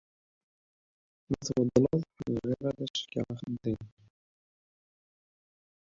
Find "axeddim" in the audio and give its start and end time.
3.33-3.81